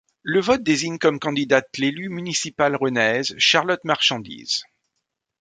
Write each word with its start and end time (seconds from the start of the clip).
Le 0.23 0.41
vote 0.41 0.63
désigne 0.63 0.97
comme 0.97 1.19
candidate 1.19 1.77
l'élue 1.77 2.09
municipale 2.09 2.75
rennaise 2.75 3.35
Charlotte 3.37 3.83
Marchandise. 3.83 4.63